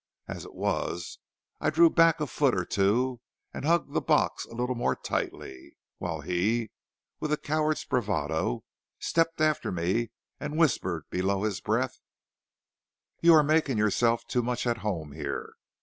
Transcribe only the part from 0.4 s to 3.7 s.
it was, I drew back a foot or two and